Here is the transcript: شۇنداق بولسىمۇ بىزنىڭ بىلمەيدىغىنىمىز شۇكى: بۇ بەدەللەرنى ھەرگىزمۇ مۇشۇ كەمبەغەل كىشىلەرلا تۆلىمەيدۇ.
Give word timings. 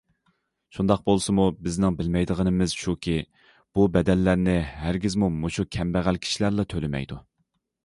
شۇنداق 0.77 1.01
بولسىمۇ 1.09 1.43
بىزنىڭ 1.67 1.97
بىلمەيدىغىنىمىز 1.99 2.73
شۇكى: 2.85 3.15
بۇ 3.73 3.87
بەدەللەرنى 3.99 4.57
ھەرگىزمۇ 4.87 5.33
مۇشۇ 5.45 5.69
كەمبەغەل 5.79 6.23
كىشىلەرلا 6.27 6.69
تۆلىمەيدۇ. 6.75 7.23